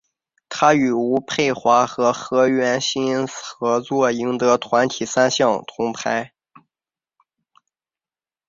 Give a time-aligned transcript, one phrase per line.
[0.49, 6.33] 他与吴蓓华和何苑欣合作赢得团体三项赛铜牌。